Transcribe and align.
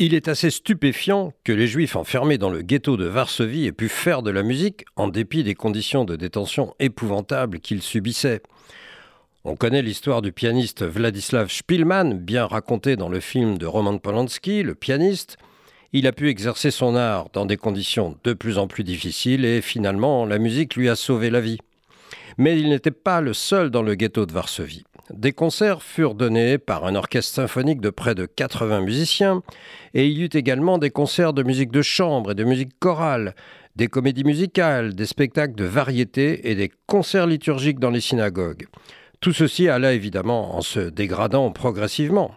Il 0.00 0.12
est 0.12 0.26
assez 0.26 0.50
stupéfiant 0.50 1.32
que 1.44 1.52
les 1.52 1.68
Juifs 1.68 1.94
enfermés 1.94 2.36
dans 2.36 2.50
le 2.50 2.62
ghetto 2.62 2.96
de 2.96 3.04
Varsovie 3.04 3.66
aient 3.66 3.72
pu 3.72 3.88
faire 3.88 4.24
de 4.24 4.32
la 4.32 4.42
musique 4.42 4.84
en 4.96 5.06
dépit 5.06 5.44
des 5.44 5.54
conditions 5.54 6.04
de 6.04 6.16
détention 6.16 6.74
épouvantables 6.80 7.60
qu'ils 7.60 7.80
subissaient. 7.80 8.42
On 9.44 9.54
connaît 9.54 9.82
l'histoire 9.82 10.20
du 10.20 10.32
pianiste 10.32 10.82
Vladislav 10.82 11.48
Spielmann, 11.48 12.18
bien 12.18 12.44
racontée 12.44 12.96
dans 12.96 13.08
le 13.08 13.20
film 13.20 13.56
de 13.56 13.66
Roman 13.66 13.98
Polanski, 13.98 14.64
Le 14.64 14.74
pianiste. 14.74 15.36
Il 15.92 16.08
a 16.08 16.12
pu 16.12 16.28
exercer 16.28 16.72
son 16.72 16.96
art 16.96 17.28
dans 17.32 17.46
des 17.46 17.56
conditions 17.56 18.18
de 18.24 18.32
plus 18.32 18.58
en 18.58 18.66
plus 18.66 18.82
difficiles 18.82 19.44
et 19.44 19.60
finalement 19.60 20.26
la 20.26 20.40
musique 20.40 20.74
lui 20.74 20.88
a 20.88 20.96
sauvé 20.96 21.30
la 21.30 21.40
vie. 21.40 21.58
Mais 22.36 22.58
il 22.58 22.68
n'était 22.68 22.90
pas 22.90 23.20
le 23.20 23.32
seul 23.32 23.70
dans 23.70 23.82
le 23.82 23.94
ghetto 23.94 24.26
de 24.26 24.32
Varsovie. 24.32 24.82
Des 25.12 25.32
concerts 25.32 25.82
furent 25.82 26.14
donnés 26.14 26.56
par 26.56 26.86
un 26.86 26.94
orchestre 26.94 27.34
symphonique 27.34 27.82
de 27.82 27.90
près 27.90 28.14
de 28.14 28.24
80 28.24 28.80
musiciens, 28.80 29.42
et 29.92 30.06
il 30.06 30.18
y 30.18 30.22
eut 30.22 30.30
également 30.32 30.78
des 30.78 30.90
concerts 30.90 31.34
de 31.34 31.42
musique 31.42 31.70
de 31.70 31.82
chambre 31.82 32.30
et 32.30 32.34
de 32.34 32.44
musique 32.44 32.78
chorale, 32.78 33.34
des 33.76 33.88
comédies 33.88 34.24
musicales, 34.24 34.94
des 34.94 35.04
spectacles 35.04 35.56
de 35.56 35.64
variété 35.64 36.50
et 36.50 36.54
des 36.54 36.70
concerts 36.86 37.26
liturgiques 37.26 37.80
dans 37.80 37.90
les 37.90 38.00
synagogues. 38.00 38.66
Tout 39.20 39.32
ceci 39.32 39.68
alla 39.68 39.92
évidemment 39.92 40.56
en 40.56 40.62
se 40.62 40.80
dégradant 40.80 41.50
progressivement. 41.50 42.30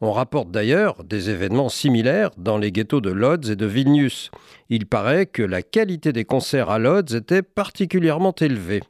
On 0.00 0.12
rapporte 0.12 0.50
d'ailleurs 0.50 1.04
des 1.04 1.30
événements 1.30 1.68
similaires 1.68 2.30
dans 2.36 2.58
les 2.58 2.72
ghettos 2.72 3.00
de 3.00 3.10
Lodz 3.10 3.50
et 3.50 3.56
de 3.56 3.66
Vilnius. 3.66 4.30
Il 4.70 4.86
paraît 4.86 5.26
que 5.26 5.42
la 5.42 5.62
qualité 5.62 6.12
des 6.12 6.24
concerts 6.24 6.70
à 6.70 6.78
Lodz 6.78 7.14
était 7.14 7.42
particulièrement 7.42 8.34
élevée. 8.40 8.82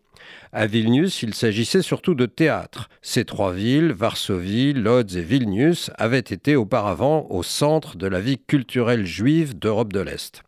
À 0.53 0.67
Vilnius, 0.67 1.23
il 1.23 1.35
s'agissait 1.35 1.83
surtout 1.83 2.15
de 2.15 2.27
théâtre. 2.27 2.89
Ces 3.03 3.25
trois 3.25 3.53
villes, 3.53 3.93
Varsovie, 3.93 4.73
Lodz 4.73 5.17
et 5.17 5.23
Vilnius, 5.23 5.91
avaient 5.99 6.19
été 6.19 6.57
auparavant 6.57 7.27
au 7.31 7.43
centre 7.43 7.97
de 7.97 8.07
la 8.07 8.21
vie 8.21 8.39
culturelle 8.39 9.05
juive 9.05 9.59
d'Europe 9.59 9.93
de 9.93 10.01
l'Est. 10.01 10.43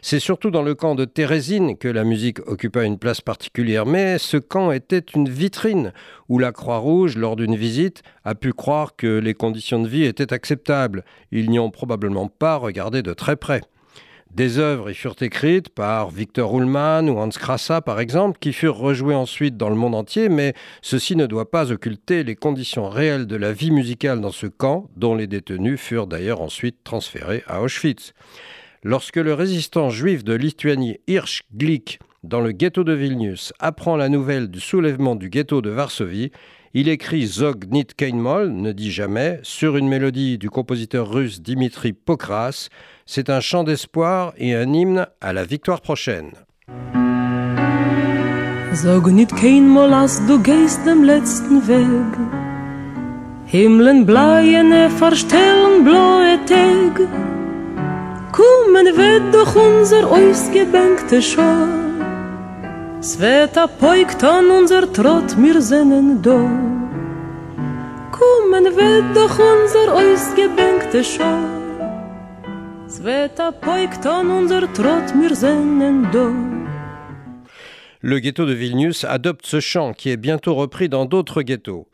C'est 0.00 0.20
surtout 0.20 0.50
dans 0.50 0.62
le 0.62 0.74
camp 0.74 0.94
de 0.94 1.04
Thérésine 1.04 1.76
que 1.76 1.88
la 1.88 2.04
musique 2.04 2.40
occupa 2.48 2.84
une 2.84 2.98
place 2.98 3.20
particulière, 3.20 3.86
mais 3.86 4.18
ce 4.18 4.36
camp 4.36 4.72
était 4.72 5.04
une 5.14 5.28
vitrine 5.28 5.92
où 6.28 6.38
la 6.38 6.52
Croix-Rouge, 6.52 7.16
lors 7.16 7.36
d'une 7.36 7.56
visite, 7.56 8.02
a 8.24 8.34
pu 8.34 8.52
croire 8.52 8.96
que 8.96 9.18
les 9.18 9.34
conditions 9.34 9.82
de 9.82 9.88
vie 9.88 10.04
étaient 10.04 10.32
acceptables. 10.32 11.04
Ils 11.30 11.50
n'y 11.50 11.58
ont 11.58 11.70
probablement 11.70 12.28
pas 12.28 12.56
regardé 12.56 13.02
de 13.02 13.12
très 13.12 13.36
près. 13.36 13.60
Des 14.34 14.58
œuvres 14.58 14.88
y 14.88 14.94
furent 14.94 15.20
écrites 15.20 15.68
par 15.68 16.08
Victor 16.08 16.56
Ullmann 16.56 17.10
ou 17.10 17.18
Hans 17.18 17.28
Krassa, 17.28 17.82
par 17.82 18.00
exemple, 18.00 18.38
qui 18.40 18.54
furent 18.54 18.78
rejouées 18.78 19.14
ensuite 19.14 19.58
dans 19.58 19.68
le 19.68 19.76
monde 19.76 19.94
entier, 19.94 20.30
mais 20.30 20.54
ceci 20.80 21.16
ne 21.16 21.26
doit 21.26 21.50
pas 21.50 21.70
occulter 21.70 22.24
les 22.24 22.34
conditions 22.34 22.88
réelles 22.88 23.26
de 23.26 23.36
la 23.36 23.52
vie 23.52 23.70
musicale 23.70 24.22
dans 24.22 24.32
ce 24.32 24.46
camp, 24.46 24.88
dont 24.96 25.14
les 25.14 25.26
détenus 25.26 25.78
furent 25.78 26.06
d'ailleurs 26.06 26.40
ensuite 26.40 26.78
transférés 26.82 27.44
à 27.46 27.60
Auschwitz. 27.60 28.14
Lorsque 28.82 29.16
le 29.16 29.34
résistant 29.34 29.90
juif 29.90 30.24
de 30.24 30.32
Lituanie 30.32 30.98
Hirsch 31.06 31.42
Glick, 31.54 32.00
dans 32.22 32.40
le 32.40 32.52
ghetto 32.52 32.84
de 32.84 32.92
Vilnius, 32.92 33.52
apprend 33.58 33.96
la 33.96 34.08
nouvelle 34.08 34.48
du 34.48 34.60
soulèvement 34.60 35.16
du 35.16 35.28
ghetto 35.28 35.60
de 35.60 35.70
Varsovie, 35.70 36.30
il 36.74 36.88
écrit 36.88 37.26
Zog 37.26 37.66
Nit 37.70 37.88
Keinmol, 37.96 38.50
ne 38.50 38.72
dit 38.72 38.90
jamais, 38.90 39.40
sur 39.42 39.76
une 39.76 39.88
mélodie 39.88 40.38
du 40.38 40.48
compositeur 40.48 41.10
russe 41.10 41.42
Dimitri 41.42 41.92
Pokras. 41.92 42.68
C'est 43.04 43.28
un 43.28 43.40
chant 43.40 43.62
d'espoir 43.62 44.32
et 44.38 44.54
un 44.54 44.72
hymne 44.72 45.06
à 45.20 45.32
la 45.34 45.44
victoire 45.44 45.82
prochaine. 45.82 46.30
Sag 48.72 49.06
nit 49.08 49.26
kein 49.26 49.68
Mal, 49.68 49.92
als 49.92 50.24
du 50.26 50.38
gehst 50.42 50.86
dem 50.86 51.04
letzten 51.04 51.60
Weg. 51.68 52.16
Himmeln 53.44 54.06
bleiene 54.06 54.88
verstellen 54.88 55.84
blaue 55.84 56.38
Tag. 56.46 57.06
Kommen 58.32 58.86
wird 58.96 59.34
doch 59.34 59.54
unser 59.56 60.10
ausgebenkte 60.10 61.20
Schor. 61.20 61.91
Le 78.00 78.20
ghetto 78.20 78.46
de 78.46 78.52
Vilnius 78.52 79.02
adopte 79.02 79.46
ce 79.46 79.58
chant 79.58 79.94
qui 79.94 80.10
est 80.10 80.16
bientôt 80.16 80.54
repris 80.54 80.88
dans 80.88 81.04
d'autres 81.04 81.42
ghettos. 81.42 81.88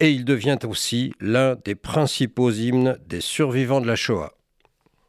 Et 0.00 0.12
il 0.12 0.24
devient 0.24 0.58
aussi 0.66 1.12
l'un 1.20 1.56
des 1.62 1.74
principaux 1.74 2.50
hymnes 2.50 2.96
des 3.06 3.20
survivants 3.20 3.82
de 3.82 3.86
la 3.86 3.96
Shoah. 3.96 4.32